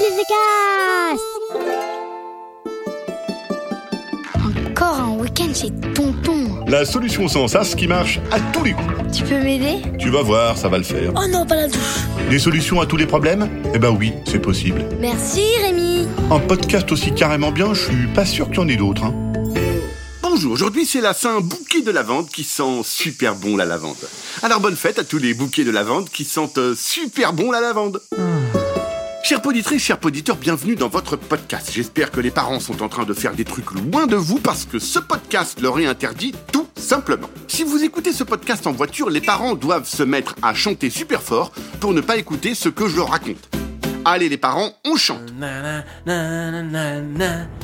Cast 0.00 1.22
Encore 4.70 4.98
un 4.98 5.18
week-end 5.18 5.52
chez 5.54 5.70
Tonton. 5.94 6.64
La 6.66 6.86
solution 6.86 7.28
sans 7.28 7.48
sas 7.48 7.74
qui 7.74 7.86
marche 7.86 8.18
à 8.30 8.40
tous 8.40 8.64
les 8.64 8.72
coups. 8.72 8.88
Tu 9.14 9.24
peux 9.24 9.38
m'aider? 9.38 9.82
Tu 9.98 10.08
vas 10.08 10.22
voir, 10.22 10.56
ça 10.56 10.68
va 10.68 10.78
le 10.78 10.84
faire. 10.84 11.12
Oh 11.16 11.28
non, 11.30 11.44
pas 11.44 11.56
la 11.56 11.68
douche. 11.68 12.06
Des 12.30 12.38
solutions 12.38 12.80
à 12.80 12.86
tous 12.86 12.96
les 12.96 13.04
problèmes? 13.04 13.50
Eh 13.74 13.78
ben 13.78 13.90
oui, 13.90 14.14
c'est 14.26 14.38
possible. 14.38 14.86
Merci 15.00 15.42
Rémi. 15.62 16.08
Un 16.30 16.38
podcast 16.38 16.90
aussi 16.92 17.12
carrément 17.12 17.52
bien, 17.52 17.74
je 17.74 17.84
suis 17.84 18.06
pas 18.14 18.24
sûr 18.24 18.46
qu'il 18.46 18.56
y 18.56 18.60
en 18.60 18.68
ait 18.68 18.76
d'autres. 18.76 19.04
Hein. 19.04 19.14
Bonjour, 20.22 20.52
aujourd'hui 20.52 20.86
c'est 20.86 21.02
la 21.02 21.12
Saint 21.12 21.40
bouquet 21.40 21.82
de 21.82 21.90
lavande 21.90 22.30
qui 22.30 22.44
sent 22.44 22.80
super 22.84 23.34
bon 23.34 23.54
la 23.58 23.66
lavande. 23.66 23.96
Alors 24.42 24.60
bonne 24.60 24.76
fête 24.76 24.98
à 24.98 25.04
tous 25.04 25.18
les 25.18 25.34
bouquets 25.34 25.64
de 25.64 25.70
lavande 25.70 26.08
qui 26.08 26.24
sentent 26.24 26.56
euh, 26.56 26.74
super 26.74 27.34
bon 27.34 27.50
la 27.50 27.60
lavande. 27.60 28.00
Chers 29.22 29.42
poditrices, 29.42 29.82
chers 29.82 29.98
poditeurs, 29.98 30.36
bienvenue 30.36 30.74
dans 30.74 30.88
votre 30.88 31.16
podcast. 31.16 31.70
J'espère 31.72 32.10
que 32.10 32.20
les 32.20 32.30
parents 32.30 32.58
sont 32.58 32.82
en 32.82 32.88
train 32.88 33.04
de 33.04 33.12
faire 33.12 33.34
des 33.34 33.44
trucs 33.44 33.70
loin 33.72 34.06
de 34.06 34.16
vous 34.16 34.40
parce 34.40 34.64
que 34.64 34.78
ce 34.78 34.98
podcast 34.98 35.60
leur 35.60 35.78
est 35.78 35.86
interdit 35.86 36.34
tout 36.52 36.66
simplement. 36.76 37.28
Si 37.46 37.62
vous 37.62 37.84
écoutez 37.84 38.12
ce 38.12 38.24
podcast 38.24 38.66
en 38.66 38.72
voiture, 38.72 39.10
les 39.10 39.20
parents 39.20 39.54
doivent 39.54 39.86
se 39.88 40.02
mettre 40.02 40.34
à 40.42 40.54
chanter 40.54 40.90
super 40.90 41.22
fort 41.22 41.52
pour 41.80 41.92
ne 41.92 42.00
pas 42.00 42.16
écouter 42.16 42.54
ce 42.54 42.68
que 42.68 42.88
je 42.88 42.96
leur 42.96 43.10
raconte. 43.10 43.48
Allez 44.04 44.28
les 44.28 44.38
parents, 44.38 44.72
on 44.84 44.96
chante. 44.96 45.32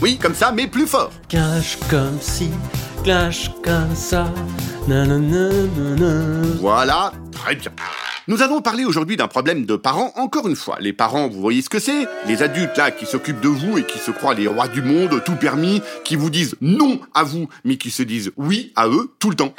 Oui, 0.03 0.19
comme 0.19 0.35
ça, 0.35 0.53
mais 0.53 0.67
plus 0.67 0.87
fort. 0.87 1.11
Clash 1.29 1.79
comme 1.91 2.21
ci, 2.21 2.51
clash 3.03 3.51
comme 3.65 3.97
ça. 3.97 4.33
Voilà, 6.61 7.13
très 7.33 7.57
bien. 7.57 7.73
Nous 8.29 8.43
allons 8.43 8.61
parler 8.61 8.85
aujourd'hui 8.85 9.17
d'un 9.17 9.29
problème 9.29 9.67
de 9.67 9.77
parents, 9.77 10.13
encore 10.17 10.49
une 10.49 10.57
fois. 10.57 10.79
Les 10.81 10.93
parents, 10.93 11.29
vous 11.29 11.41
voyez 11.41 11.63
ce 11.63 11.69
que 11.69 11.79
c'est? 11.79 12.09
Les 12.27 12.43
adultes 12.43 12.77
là 12.77 12.91
qui 12.91 13.07
s'occupent 13.07 13.41
de 13.41 13.47
vous 13.47 13.79
et 13.79 13.85
qui 13.85 14.01
se 14.01 14.11
croient 14.11 14.35
les 14.35 14.49
rois 14.49 14.67
du 14.67 14.83
monde, 14.83 15.23
tout 15.25 15.37
permis, 15.37 15.81
qui 16.05 16.17
vous 16.17 16.29
disent 16.29 16.57
non 16.61 16.99
à 17.15 17.23
vous, 17.23 17.49
mais 17.65 17.77
qui 17.77 17.93
se 17.93 18.03
disent 18.03 18.33
oui 18.37 18.73
à 18.75 18.89
eux 18.89 19.15
tout 19.21 19.31
le 19.31 19.37
temps. 19.37 19.55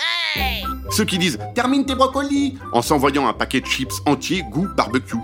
Ceux 0.91 1.05
qui 1.05 1.17
disent 1.17 1.39
termine 1.55 1.85
tes 1.85 1.95
brocolis 1.95 2.57
en 2.73 2.81
s'envoyant 2.81 3.29
un 3.29 3.33
paquet 3.33 3.61
de 3.61 3.65
chips 3.65 4.01
entier 4.05 4.43
goût 4.51 4.67
barbecue. 4.75 5.15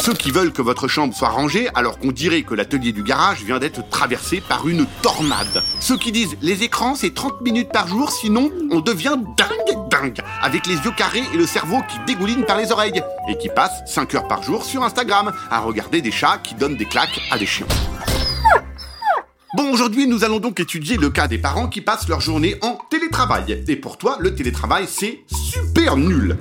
Ceux 0.00 0.14
qui 0.14 0.30
veulent 0.30 0.52
que 0.52 0.62
votre 0.62 0.86
chambre 0.86 1.12
soit 1.12 1.28
rangée 1.28 1.68
alors 1.74 1.98
qu'on 1.98 2.12
dirait 2.12 2.42
que 2.42 2.54
l'atelier 2.54 2.92
du 2.92 3.02
garage 3.02 3.42
vient 3.42 3.58
d'être 3.58 3.88
traversé 3.88 4.40
par 4.40 4.68
une 4.68 4.86
tornade. 5.02 5.62
Ceux 5.80 5.96
qui 5.96 6.12
disent 6.12 6.36
les 6.40 6.62
écrans 6.62 6.94
c'est 6.94 7.14
30 7.14 7.40
minutes 7.40 7.72
par 7.72 7.88
jour 7.88 8.12
sinon 8.12 8.50
on 8.70 8.80
devient 8.80 9.16
dingue 9.36 9.81
avec 10.42 10.66
les 10.66 10.76
yeux 10.76 10.92
carrés 10.96 11.22
et 11.32 11.36
le 11.36 11.46
cerveau 11.46 11.80
qui 11.88 11.98
dégouline 12.06 12.44
par 12.44 12.56
les 12.56 12.72
oreilles 12.72 13.02
et 13.28 13.38
qui 13.38 13.48
passent 13.48 13.82
5 13.86 14.14
heures 14.14 14.28
par 14.28 14.42
jour 14.42 14.64
sur 14.64 14.82
Instagram 14.82 15.32
à 15.50 15.60
regarder 15.60 16.00
des 16.00 16.12
chats 16.12 16.38
qui 16.42 16.54
donnent 16.54 16.76
des 16.76 16.86
claques 16.86 17.20
à 17.30 17.38
des 17.38 17.46
chiens. 17.46 17.66
Bon, 19.54 19.70
aujourd'hui, 19.70 20.06
nous 20.06 20.24
allons 20.24 20.40
donc 20.40 20.60
étudier 20.60 20.96
le 20.96 21.10
cas 21.10 21.28
des 21.28 21.36
parents 21.36 21.68
qui 21.68 21.82
passent 21.82 22.08
leur 22.08 22.22
journée 22.22 22.56
en 22.62 22.78
télétravail. 22.88 23.62
Et 23.68 23.76
pour 23.76 23.98
toi, 23.98 24.16
le 24.18 24.34
télétravail, 24.34 24.86
c'est 24.88 25.20
super 25.30 25.98
nul. 25.98 26.38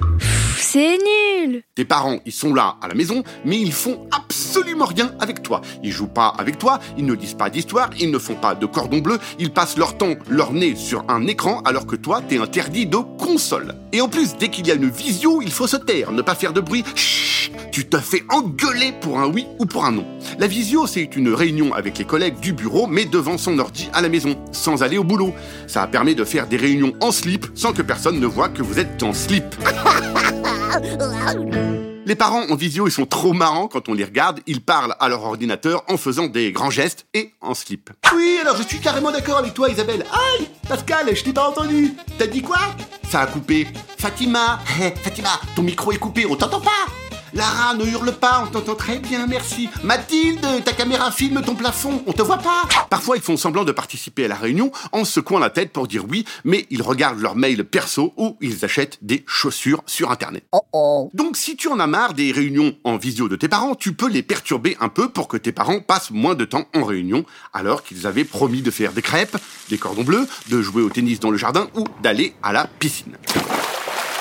C'est 0.62 0.98
nul. 0.98 1.64
Tes 1.74 1.86
parents, 1.86 2.20
ils 2.26 2.32
sont 2.32 2.54
là 2.54 2.76
à 2.82 2.88
la 2.88 2.94
maison, 2.94 3.24
mais 3.44 3.60
ils 3.60 3.74
font 3.74 4.08
absolument 4.16 4.86
rien 4.86 5.12
avec 5.20 5.42
toi. 5.42 5.62
Ils 5.84 5.92
jouent 5.92 6.08
pas 6.08 6.34
avec 6.38 6.60
toi, 6.60 6.80
ils 6.98 7.06
ne 7.06 7.14
lisent 7.14 7.34
pas 7.34 7.50
d'histoire, 7.50 7.90
ils 8.00 8.12
ne 8.12 8.20
font 8.20 8.36
pas 8.36 8.54
de 8.54 8.66
cordon 8.68 9.00
bleu, 9.00 9.18
ils 9.40 9.52
passent 9.52 9.76
leur 9.76 9.98
temps, 9.98 10.14
leur 10.30 10.54
nez 10.54 10.76
sur 10.76 11.04
un 11.10 11.26
écran, 11.26 11.62
alors 11.66 11.88
que 11.88 11.96
toi, 11.96 12.22
t'es 12.22 12.38
interdit 12.38 12.86
de 12.86 12.98
console. 13.18 13.74
Et 13.92 14.02
en 14.02 14.08
plus, 14.08 14.38
dès 14.38 14.50
qu'il 14.50 14.68
y 14.68 14.72
a 14.72 14.76
une 14.76 14.90
visio, 14.90 15.42
il 15.42 15.52
faut 15.52 15.66
se 15.68 15.78
taire, 15.78 16.12
ne 16.12 16.22
pas 16.22 16.36
faire 16.36 16.54
de 16.54 16.62
bruit. 16.62 16.86
Chut, 16.96 17.52
tu 17.72 17.88
te 17.88 17.98
fais 17.98 18.24
engueuler 18.30 18.94
pour 19.02 19.20
un 19.20 19.28
oui 19.28 19.48
ou 19.58 19.66
pour 19.66 19.86
un 19.86 19.92
non. 19.92 20.06
La 20.38 20.46
visio, 20.46 20.86
c'est 20.86 21.16
une 21.16 21.34
réunion 21.34 21.74
avec 21.74 21.98
les 21.98 22.06
collègues 22.06 22.40
du 22.40 22.54
bureau, 22.54 22.86
mais 22.86 23.06
devant 23.06 23.40
son 23.40 23.58
ordi 23.58 23.90
à 23.94 24.02
la 24.02 24.10
maison, 24.10 24.36
sans 24.52 24.84
aller 24.84 25.00
au 25.00 25.04
boulot. 25.04 25.34
Ça 25.66 25.88
permet 25.88 26.14
de 26.14 26.24
faire 26.24 26.46
des 26.46 26.58
réunions 26.58 26.94
en 27.02 27.12
slip, 27.12 27.48
sans 27.56 27.74
que 27.74 27.82
personne 27.82 28.20
ne 28.20 28.28
voit 28.28 28.50
que 28.50 28.62
vous 28.62 28.80
êtes 28.80 29.02
en 29.02 29.14
slip. 29.14 29.44
Les 32.06 32.16
parents 32.16 32.44
en 32.50 32.56
visio, 32.56 32.88
ils 32.88 32.92
sont 32.92 33.06
trop 33.06 33.32
marrants 33.34 33.68
quand 33.68 33.88
on 33.88 33.94
les 33.94 34.04
regarde. 34.04 34.40
Ils 34.48 34.62
parlent 34.62 34.96
à 35.00 35.08
leur 35.08 35.24
ordinateur 35.24 35.84
en 35.88 35.98
faisant 35.98 36.28
des 36.28 36.52
grands 36.52 36.70
gestes 36.70 37.06
et 37.14 37.32
en 37.42 37.54
slip. 37.54 37.90
Oui, 38.14 38.38
alors 38.42 38.58
je 38.58 38.64
suis 38.64 38.80
carrément 38.80 39.12
d'accord 39.12 39.38
avec 39.38 39.54
toi, 39.54 39.70
Isabelle. 39.70 40.06
Aïe, 40.12 40.48
Pascal, 40.68 41.16
je 41.16 41.24
t'ai 41.24 41.34
pas 41.34 41.48
entendu. 41.48 41.94
T'as 42.18 42.28
dit 42.28 42.42
quoi? 42.42 42.58
Ça 43.10 43.22
a 43.22 43.28
coupé. 43.28 43.68
Fatima, 43.98 44.60
hé, 44.80 44.94
Fatima, 45.04 45.30
ton 45.56 45.62
micro 45.62 45.92
est 45.92 45.98
coupé, 45.98 46.26
on 46.26 46.36
t'entend 46.36 46.62
pas. 46.62 46.70
Lara, 47.34 47.76
ne 47.76 47.86
hurle 47.86 48.12
pas, 48.12 48.44
on 48.46 48.52
t'entend 48.52 48.76
très 48.76 49.00
bien, 49.00 49.26
merci. 49.26 49.70
Mathilde, 49.84 50.46
ta 50.66 50.74
caméra 50.74 51.12
filme 51.12 51.42
ton 51.42 51.56
plafond, 51.56 52.04
on 52.06 52.12
te 52.12 52.22
voit 52.22 52.38
pas. 52.38 52.64
Parfois, 52.90 53.16
ils 53.16 53.24
font 53.24 53.38
semblant 53.38 53.64
de 53.64 53.72
participer 53.72 54.26
à 54.26 54.28
la 54.28 54.36
réunion 54.36 54.72
en 54.92 55.06
secouant 55.06 55.40
la 55.40 55.50
tête 55.50 55.72
pour 55.72 55.88
dire 55.88 56.04
oui, 56.10 56.26
mais 56.44 56.66
ils 56.70 56.82
regardent 56.82 57.22
leur 57.22 57.36
mail 57.36 57.64
perso 57.64 58.14
ou 58.18 58.38
ils 58.42 58.66
achètent 58.66 58.98
des 59.02 59.24
chaussures 59.28 59.82
sur 59.86 60.12
Internet. 60.12 60.44
Donc, 61.14 61.38
si 61.38 61.56
tu 61.56 61.70
en 61.70 61.80
as 61.80 61.88
marre 61.88 62.14
des 62.14 62.32
réunions 62.32 62.76
en 62.84 62.98
visio 62.98 63.30
de 63.30 63.36
tes 63.36 63.48
parents, 63.48 63.76
tu 63.76 63.94
peux 63.94 64.10
les 64.10 64.24
perturber 64.24 64.76
un 64.82 64.90
peu 64.90 65.10
pour 65.10 65.28
que 65.28 65.38
tes 65.38 65.52
parents 65.52 65.80
passent 65.80 66.12
moins 66.12 66.36
de 66.36 66.46
temps 66.46 66.68
en 66.76 66.84
réunion, 66.84 67.26
alors 67.54 67.84
qu'ils 67.84 68.08
avaient 68.08 68.26
promis 68.26 68.62
de 68.62 68.72
faire 68.72 68.92
des 68.92 69.02
crêpes, 69.02 69.38
des 69.70 69.78
cordons 69.78 70.04
bleus, 70.04 70.28
de 70.50 70.62
jouer 70.62 70.82
au 70.82 70.90
tennis 70.90 71.20
dans 71.20 71.32
le 71.32 71.38
jardin 71.38 71.68
ou 71.76 71.86
d'aller 72.02 72.34
à 72.44 72.52
la 72.52 72.68
piscine. 72.68 73.16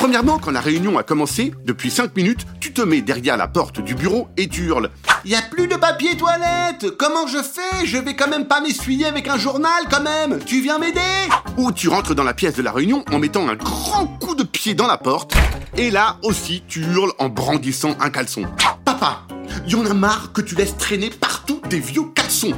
Premièrement, 0.01 0.39
quand 0.39 0.51
la 0.51 0.63
réunion 0.63 0.97
a 0.97 1.03
commencé, 1.03 1.53
depuis 1.67 1.91
5 1.91 2.17
minutes, 2.17 2.47
tu 2.59 2.73
te 2.73 2.81
mets 2.81 3.03
derrière 3.03 3.37
la 3.37 3.49
porte 3.49 3.83
du 3.83 3.95
bureau 3.95 4.29
et 4.39 4.49
tu 4.49 4.63
hurles. 4.63 4.89
Y 5.27 5.35
a 5.35 5.43
plus 5.43 5.67
de 5.67 5.77
papier 5.77 6.17
toilette. 6.17 6.97
Comment 6.99 7.27
je 7.27 7.43
fais? 7.43 7.85
Je 7.85 7.99
vais 7.99 8.17
quand 8.17 8.29
même 8.29 8.49
pas 8.49 8.63
m'essuyer 8.63 9.05
avec 9.05 9.29
un 9.29 9.37
journal 9.37 9.85
quand 9.91 10.01
même. 10.01 10.39
Tu 10.47 10.63
viens 10.63 10.79
m'aider? 10.79 11.29
Ou 11.59 11.71
tu 11.71 11.91
rentres 11.91 12.15
dans 12.15 12.25
la 12.25 12.33
pièce 12.33 12.55
de 12.55 12.63
la 12.63 12.73
réunion 12.73 13.05
en 13.13 13.19
mettant 13.19 13.47
un 13.47 13.57
grand 13.57 14.07
coup 14.07 14.35
de 14.35 14.43
pied 14.43 14.73
dans 14.73 14.87
la 14.87 14.97
porte. 14.97 15.35
Et 15.77 15.91
là 15.91 16.17
aussi 16.23 16.63
tu 16.67 16.81
hurles 16.81 17.13
en 17.19 17.29
brandissant 17.29 17.95
un 18.01 18.09
caleçon. 18.09 18.47
Papa, 18.87 19.27
y 19.69 19.75
en 19.75 19.85
a 19.85 19.93
marre 19.93 20.33
que 20.33 20.41
tu 20.41 20.55
laisses 20.55 20.79
traîner 20.79 21.11
partout 21.11 21.61
des 21.69 21.79
vieux 21.79 22.05
caleçons. 22.15 22.55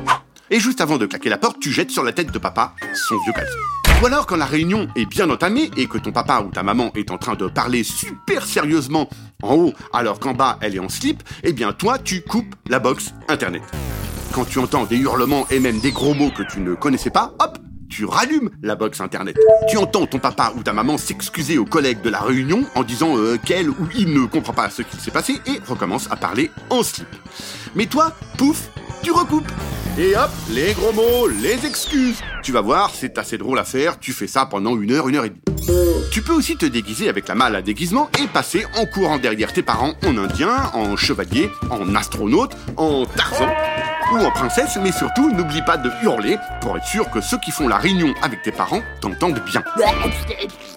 Et 0.49 0.61
juste 0.61 0.81
avant 0.81 0.97
de 0.97 1.07
claquer 1.07 1.29
la 1.29 1.39
porte, 1.39 1.59
tu 1.59 1.73
jettes 1.73 1.91
sur 1.91 2.05
la 2.05 2.13
tête 2.13 2.31
de 2.31 2.39
papa 2.39 2.77
son 2.95 3.17
vieux 3.25 3.33
caleçon. 3.33 3.59
Ou 4.03 4.07
alors 4.07 4.27
quand 4.27 4.37
la 4.37 4.47
réunion 4.47 4.89
est 4.97 5.07
bien 5.07 5.31
entamée 5.31 5.71
et 5.77 5.87
que 5.87 5.97
ton 5.97 6.11
papa 6.11 6.41
ou 6.45 6.51
ta 6.51 6.65
maman 6.65 6.91
est 6.97 7.13
en 7.13 7.19
train 7.19 7.37
de 7.37 7.47
parler 7.47 7.85
super 7.85 8.45
sérieusement 8.45 9.09
en 9.45 9.55
haut 9.55 9.73
alors 9.93 10.19
qu'en 10.19 10.35
bas 10.35 10.59
elle 10.61 10.75
est 10.75 10.81
en 10.81 10.89
slip, 10.89 11.23
eh 11.45 11.53
bien 11.53 11.73
toi 11.73 12.01
tu 12.01 12.21
coupes 12.21 12.53
la 12.69 12.81
box 12.81 13.15
internet. 13.29 13.63
Quand 14.33 14.45
tu 14.45 14.59
entends 14.59 14.87
des 14.87 14.97
hurlements 14.97 15.47
et 15.53 15.61
même 15.61 15.79
des 15.79 15.93
gros 15.93 16.15
mots 16.15 16.33
que 16.37 16.43
tu 16.43 16.59
ne 16.59 16.75
connaissais 16.75 17.11
pas, 17.11 17.33
hop, 17.39 17.59
tu 17.89 18.05
rallumes 18.05 18.51
la 18.61 18.75
box 18.75 19.01
internet. 19.01 19.39
Tu 19.69 19.77
entends 19.77 20.07
ton 20.07 20.19
papa 20.19 20.53
ou 20.57 20.65
ta 20.65 20.73
maman 20.73 20.99
s'excuser 20.99 21.57
aux 21.57 21.65
collègues 21.65 22.01
de 22.03 22.11
la 22.11 22.23
réunion 22.23 22.65
en 22.75 22.83
disant 22.83 23.17
euh, 23.17 23.39
qu'elle 23.39 23.71
ou 23.71 23.89
il 23.95 24.13
ne 24.13 24.27
comprend 24.27 24.53
pas 24.53 24.69
ce 24.69 24.83
qu'il 24.83 24.99
s'est 24.99 25.13
passé 25.13 25.41
et 25.47 25.61
recommence 25.65 26.11
à 26.11 26.17
parler 26.17 26.51
en 26.71 26.83
slip. 26.83 27.07
Mais 27.77 27.87
toi, 27.87 28.11
pouf, 28.37 28.69
tu 29.05 29.13
recoupes. 29.13 29.53
Et 29.99 30.17
hop, 30.17 30.31
les 30.51 30.73
gros 30.73 30.93
mots, 30.93 31.29
les 31.29 31.67
excuses. 31.67 32.17
Tu 32.43 32.51
vas 32.51 32.63
voir, 32.63 32.91
c'est 32.95 33.19
assez 33.19 33.37
drôle 33.37 33.59
à 33.59 33.65
faire, 33.65 33.99
tu 33.99 34.13
fais 34.13 34.27
ça 34.27 34.47
pendant 34.47 34.75
une 34.81 34.91
heure, 34.91 35.07
une 35.07 35.17
heure 35.17 35.27
et 35.27 35.29
demie. 35.29 35.41
Tu 36.11 36.23
peux 36.23 36.33
aussi 36.33 36.57
te 36.57 36.65
déguiser 36.65 37.11
avec 37.11 37.29
la 37.29 37.35
malle 37.35 37.55
à 37.55 37.61
déguisement 37.61 38.11
et 38.19 38.27
passer 38.27 38.65
en 38.75 38.87
courant 38.87 39.19
derrière 39.19 39.53
tes 39.53 39.63
parents 39.63 39.93
en 40.07 40.17
indien, 40.17 40.71
en 40.73 40.97
chevalier, 40.97 41.51
en 41.71 41.95
astronaute, 41.95 42.53
en 42.79 43.05
tarzan 43.05 43.53
ou 44.13 44.17
en 44.17 44.31
princesse, 44.31 44.79
mais 44.83 44.93
surtout 44.93 45.31
n'oublie 45.31 45.63
pas 45.63 45.77
de 45.77 45.91
hurler 46.03 46.37
pour 46.63 46.77
être 46.77 46.87
sûr 46.87 47.11
que 47.11 47.21
ceux 47.21 47.39
qui 47.39 47.51
font 47.51 47.69
la 47.69 47.77
réunion 47.77 48.15
avec 48.23 48.43
tes 48.43 48.53
parents 48.53 48.83
t'entendent 49.01 49.43
bien. 49.45 49.63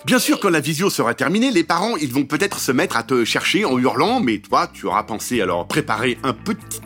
Bien 0.05 0.19
sûr, 0.19 0.39
quand 0.39 0.49
la 0.49 0.59
visio 0.59 0.89
sera 0.89 1.13
terminée, 1.13 1.51
les 1.51 1.63
parents, 1.63 1.95
ils 1.97 2.13
vont 2.13 2.25
peut-être 2.25 2.59
se 2.59 2.71
mettre 2.71 2.97
à 2.97 3.03
te 3.03 3.23
chercher 3.25 3.65
en 3.65 3.77
hurlant, 3.77 4.19
mais 4.19 4.39
toi, 4.39 4.69
tu 4.71 4.85
auras 4.87 5.03
pensé 5.03 5.41
à 5.41 5.45
leur 5.45 5.67
préparer 5.67 6.17
un 6.23 6.33
petit 6.33 6.81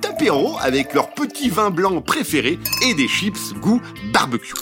avec 0.62 0.94
leur 0.94 1.12
petit 1.12 1.50
vin 1.50 1.70
blanc 1.70 2.02
préféré 2.02 2.60
et 2.86 2.94
des 2.94 3.08
chips 3.08 3.54
goût 3.62 3.82
barbecue. 4.12 4.54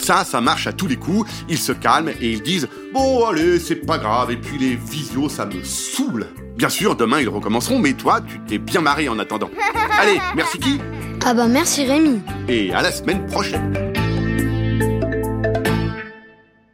Ça, 0.00 0.24
ça 0.24 0.40
marche 0.40 0.66
à 0.66 0.72
tous 0.72 0.88
les 0.88 0.96
coups, 0.96 1.30
ils 1.48 1.58
se 1.58 1.70
calment 1.70 2.08
et 2.20 2.32
ils 2.32 2.42
disent 2.42 2.68
«Bon, 2.92 3.24
allez, 3.26 3.60
c'est 3.60 3.76
pas 3.76 3.98
grave, 3.98 4.32
et 4.32 4.36
puis 4.36 4.58
les 4.58 4.74
visios, 4.74 5.28
ça 5.28 5.46
me 5.46 5.62
saoule!» 5.62 6.26
Bien 6.56 6.68
sûr, 6.68 6.96
demain, 6.96 7.20
ils 7.20 7.28
recommenceront, 7.28 7.78
mais 7.78 7.92
toi, 7.92 8.20
tu 8.20 8.40
t'es 8.40 8.58
bien 8.58 8.80
marré 8.80 9.08
en 9.08 9.18
attendant. 9.20 9.50
Allez, 10.00 10.18
merci 10.34 10.58
qui 10.58 10.80
Ah 11.24 11.32
bah 11.32 11.46
merci 11.46 11.84
Rémi. 11.84 12.20
Et 12.48 12.72
à 12.72 12.82
la 12.82 12.90
semaine 12.90 13.24
prochaine 13.26 13.92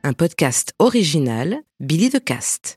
Un 0.02 0.12
podcast 0.14 0.72
original 0.78 1.58
Billy 1.80 2.08
de 2.08 2.18
Cast. 2.18 2.72